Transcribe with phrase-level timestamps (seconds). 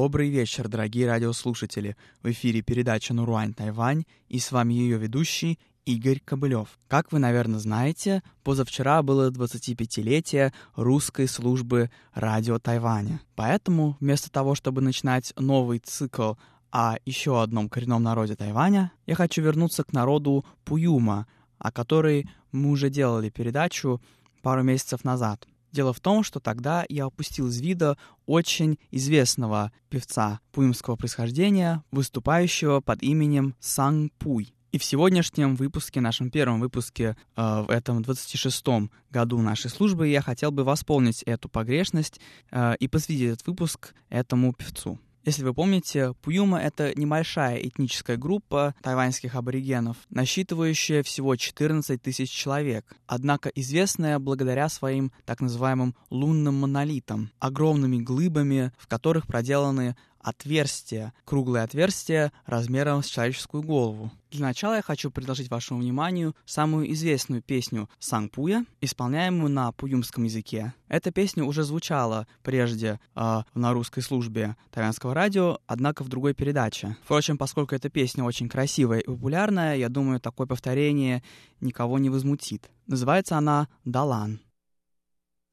[0.00, 1.96] Добрый вечер, дорогие радиослушатели.
[2.22, 6.78] В эфире передача «Нуруань Тайвань» и с вами ее ведущий Игорь Кобылев.
[6.86, 13.20] Как вы, наверное, знаете, позавчера было 25-летие русской службы радио Тайваня.
[13.34, 16.34] Поэтому вместо того, чтобы начинать новый цикл
[16.70, 21.26] о еще одном коренном народе Тайваня, я хочу вернуться к народу Пуюма,
[21.58, 24.00] о которой мы уже делали передачу
[24.42, 25.48] пару месяцев назад.
[25.72, 27.96] Дело в том, что тогда я опустил из вида
[28.26, 34.54] очень известного певца пуимского происхождения, выступающего под именем Санг Пуй.
[34.70, 40.20] И в сегодняшнем выпуске, нашем первом выпуске, э, в этом 26-м году нашей службы, я
[40.20, 44.98] хотел бы восполнить эту погрешность э, и посвятить этот выпуск этому певцу.
[45.28, 52.96] Если вы помните, Пуюма— это небольшая этническая группа тайваньских аборигенов, насчитывающая всего 14 тысяч человек,
[53.06, 61.64] однако известная благодаря своим так называемым лунным монолитам, огромными глыбами, в которых проделаны отверстия, круглые
[61.64, 64.10] отверстия размером с человеческую голову.
[64.30, 70.74] Для начала я хочу предложить вашему вниманию самую известную песню Сангпуя, исполняемую на пуюмском языке.
[70.88, 76.96] Эта песня уже звучала прежде э, на русской службе тайванского радио, однако в другой передаче.
[77.04, 81.22] Впрочем, поскольку эта песня очень красивая и популярная, я думаю, такое повторение
[81.60, 82.70] никого не возмутит.
[82.86, 84.40] Называется она «Далан».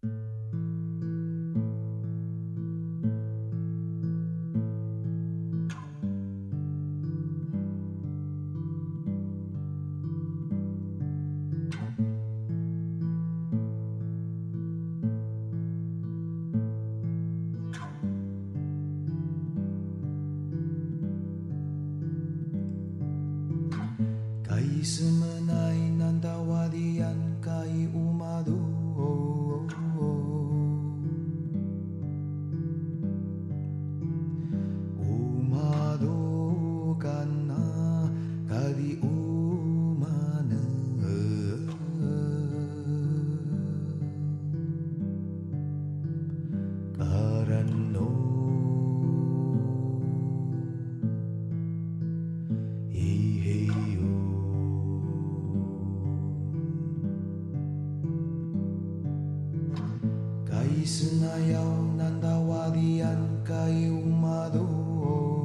[0.03, 0.44] thank you
[61.05, 65.44] Sinayaw ng tawadian kay umadoon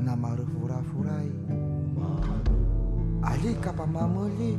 [0.00, 1.28] anamaro foraforay
[3.22, 4.56] alika mpamamely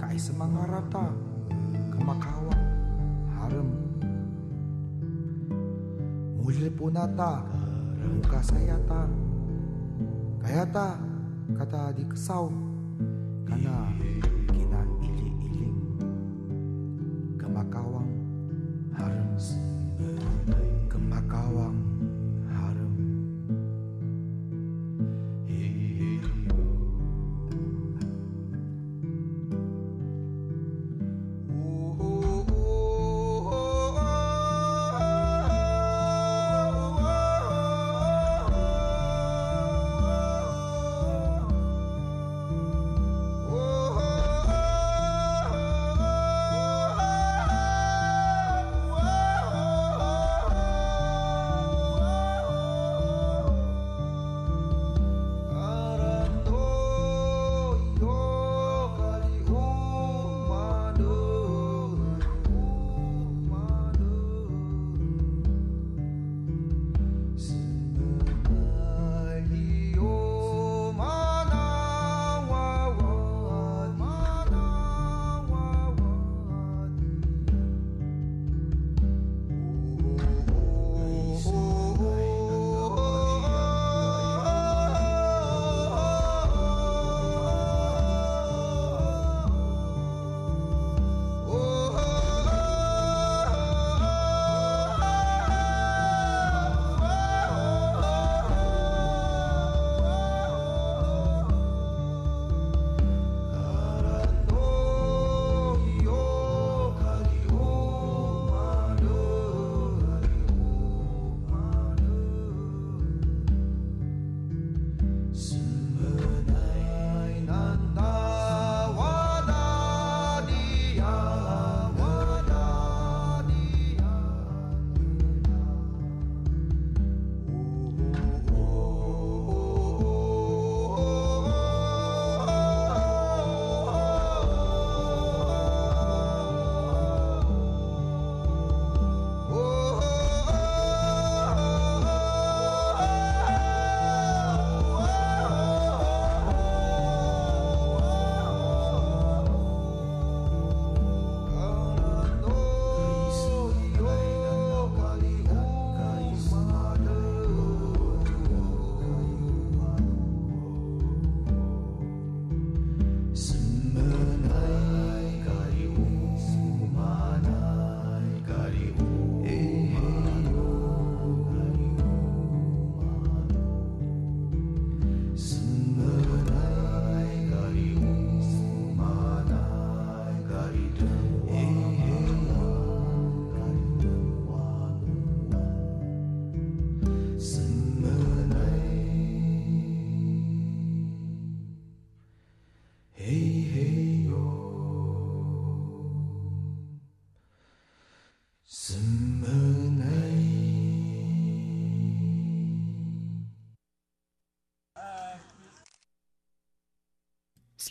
[0.00, 1.06] ka isy magnarata
[1.94, 2.54] ka makawa
[3.38, 3.70] harym
[6.42, 7.46] mulilponata
[8.02, 9.06] mokasayata
[10.42, 10.98] kayata
[11.54, 12.50] kata diksau
[13.46, 13.86] karena
[14.50, 15.78] kina iling-iling
[17.38, 17.46] ke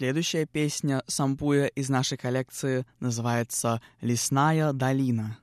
[0.02, 5.38] Следующая песня Сампуя из нашей коллекции называется «Лесная долина».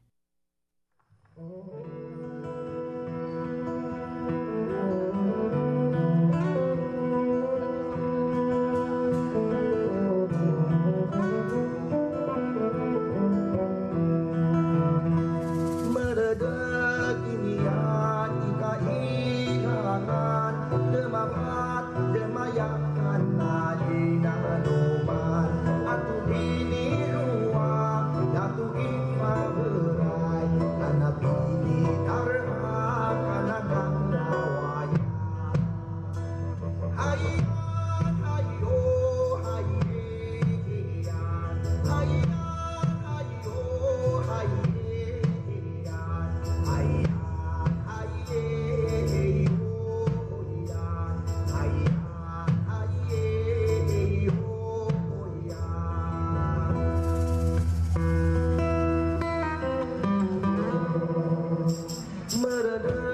[62.78, 63.07] da da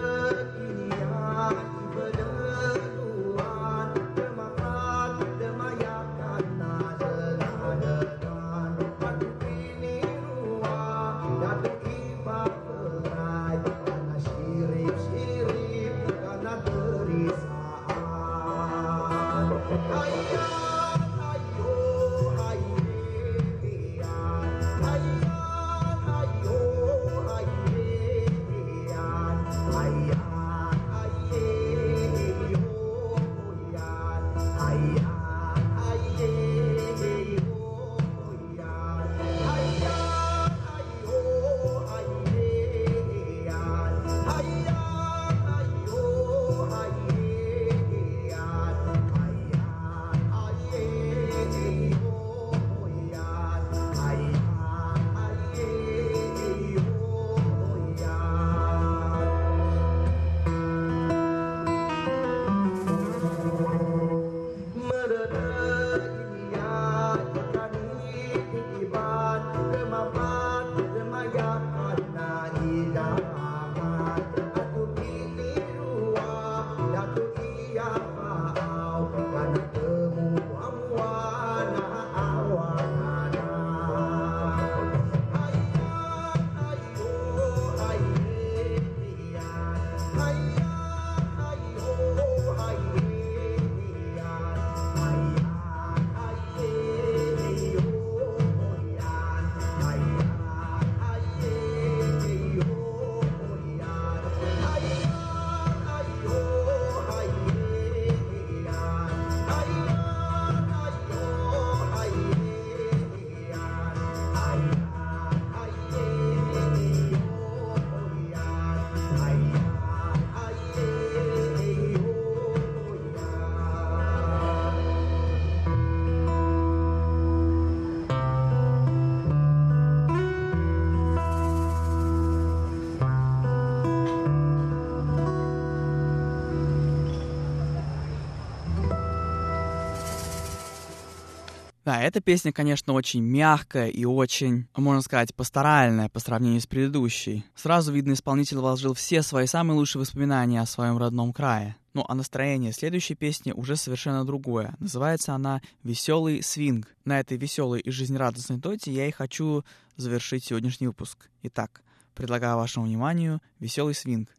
[141.84, 147.44] Да, эта песня, конечно, очень мягкая и очень, можно сказать, пасторальная по сравнению с предыдущей.
[147.54, 151.76] Сразу видно, исполнитель вложил все свои самые лучшие воспоминания о своем родном крае.
[151.92, 154.74] Ну а настроение следующей песни уже совершенно другое.
[154.78, 156.88] Называется она «Веселый свинг».
[157.04, 159.62] На этой веселой и жизнерадостной ноте я и хочу
[159.96, 161.28] завершить сегодняшний выпуск.
[161.42, 161.82] Итак,
[162.14, 164.30] предлагаю вашему вниманию «Веселый свинг».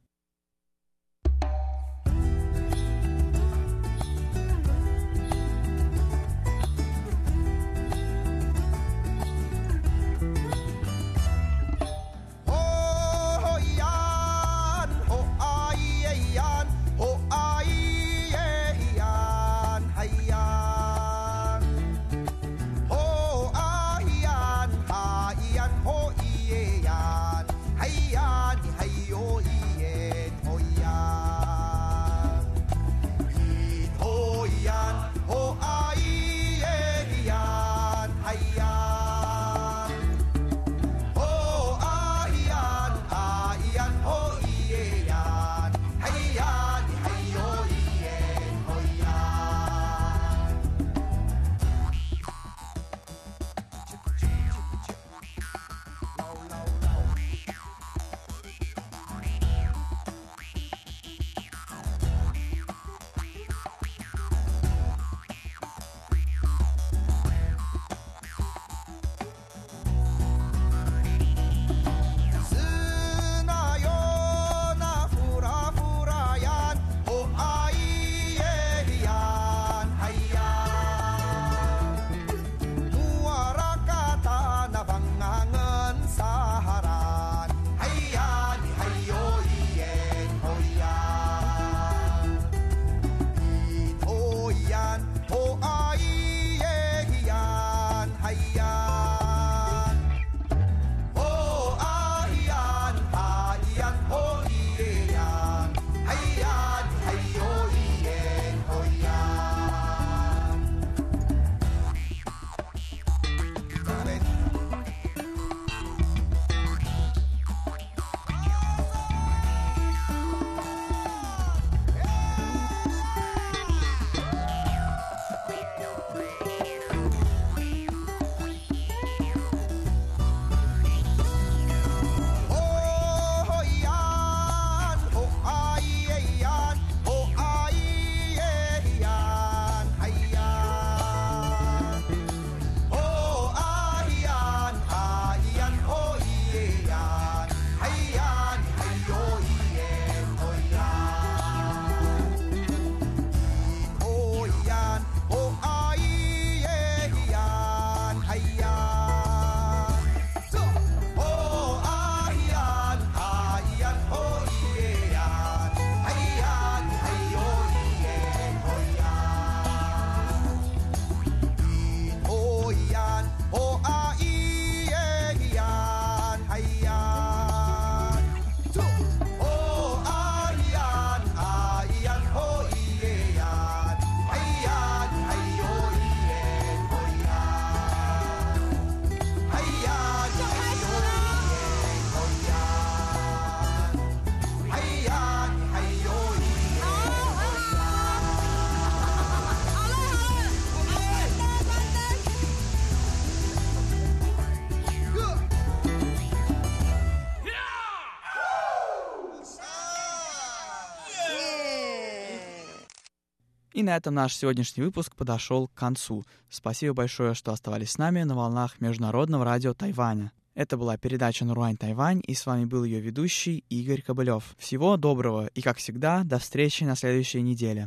[213.76, 216.24] И на этом наш сегодняшний выпуск подошел к концу.
[216.50, 220.32] Спасибо большое, что оставались с нами на волнах Международного радио Тайваня.
[220.54, 224.56] Это была передача «Наруань Тайвань», и с вами был ее ведущий Игорь Кобылев.
[224.58, 227.84] Всего доброго и, как всегда, до встречи на следующей неделе.